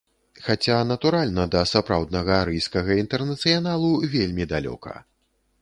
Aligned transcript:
Хаця, 0.45 0.77
натуральна, 0.91 1.45
да 1.57 1.61
сапраўднага 1.73 2.33
арыйскага 2.45 2.91
інтэрнацыяналу 3.05 3.93
вельмі 4.19 4.53
далёка. 4.57 4.99